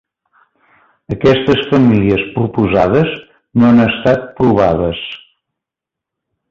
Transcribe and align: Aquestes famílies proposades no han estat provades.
Aquestes 1.15 1.61
famílies 1.73 2.23
proposades 2.39 3.13
no 3.61 3.69
han 3.71 3.85
estat 3.87 4.27
provades. 4.41 5.07